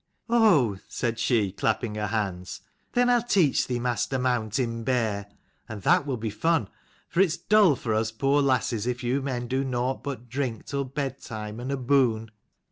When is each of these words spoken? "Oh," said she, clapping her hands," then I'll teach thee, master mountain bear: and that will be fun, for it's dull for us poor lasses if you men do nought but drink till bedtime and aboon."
"Oh," 0.31 0.79
said 0.89 1.19
she, 1.19 1.51
clapping 1.51 1.93
her 1.93 2.07
hands," 2.07 2.61
then 2.93 3.07
I'll 3.07 3.21
teach 3.21 3.67
thee, 3.67 3.77
master 3.79 4.17
mountain 4.17 4.83
bear: 4.83 5.27
and 5.69 5.83
that 5.83 6.07
will 6.07 6.17
be 6.17 6.31
fun, 6.31 6.69
for 7.07 7.19
it's 7.19 7.37
dull 7.37 7.75
for 7.75 7.93
us 7.93 8.11
poor 8.11 8.41
lasses 8.41 8.87
if 8.87 9.03
you 9.03 9.21
men 9.21 9.47
do 9.47 9.63
nought 9.63 10.01
but 10.03 10.27
drink 10.27 10.65
till 10.65 10.85
bedtime 10.85 11.59
and 11.59 11.71
aboon." 11.71 12.31